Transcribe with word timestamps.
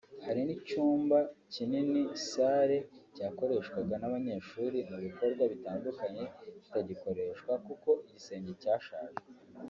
hari 0.25 0.41
n’icyumba 0.45 1.17
kinini 1.53 2.01
(salle) 2.29 2.77
cyakoreshwaga 3.15 3.95
n’abayeshuri 3.97 4.77
mu 4.89 4.97
bikorwa 5.05 5.43
bitandukanye 5.53 6.23
kitagikoreshwa 6.63 7.53
kuko 7.67 7.89
igisenge 8.09 8.51
cyashaje 8.63 9.15